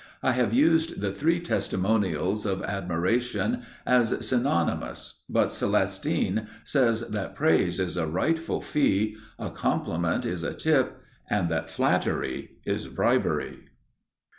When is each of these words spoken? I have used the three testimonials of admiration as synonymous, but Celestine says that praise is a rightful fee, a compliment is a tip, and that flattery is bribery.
I 0.23 0.31
have 0.31 0.51
used 0.51 0.99
the 0.99 1.11
three 1.11 1.39
testimonials 1.39 2.43
of 2.47 2.63
admiration 2.63 3.61
as 3.85 4.25
synonymous, 4.27 5.21
but 5.29 5.49
Celestine 5.53 6.47
says 6.63 7.01
that 7.01 7.35
praise 7.35 7.79
is 7.79 7.97
a 7.97 8.07
rightful 8.07 8.61
fee, 8.61 9.15
a 9.37 9.51
compliment 9.51 10.25
is 10.25 10.41
a 10.41 10.55
tip, 10.55 10.99
and 11.29 11.49
that 11.49 11.69
flattery 11.69 12.49
is 12.65 12.87
bribery. 12.87 13.59